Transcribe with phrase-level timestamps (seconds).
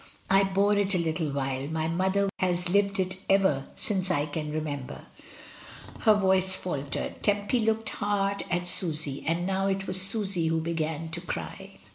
[0.31, 4.51] I bore it a little while; my mother has lived it ever since I can
[4.51, 5.05] remember,"
[5.99, 7.21] her voice faltered.
[7.21, 11.77] Tempy looked hard at Susy, and now it was Susy who began to cry.